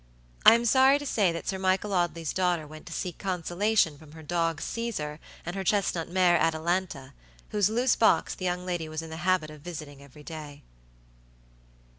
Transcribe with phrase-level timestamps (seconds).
[0.47, 4.13] I am sorry to say that Sir Michael Audley's daughter went to seek consolation from
[4.13, 7.13] her dog Caesar and her chestnut mare Atalanta,
[7.49, 10.63] whose loose box the young lady was in the habit of visiting every day.